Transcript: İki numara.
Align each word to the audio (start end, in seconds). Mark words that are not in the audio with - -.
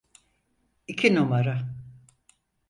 İki 0.87 1.15
numara. 1.15 1.69